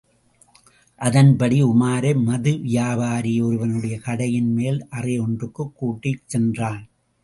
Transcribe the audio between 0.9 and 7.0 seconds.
அதன்படி உமாரை மது வியாபாரி ஒருவனுடைய கடையின் மேல் அறையொன்றுக்கு கூட்டிச் சென்றான்.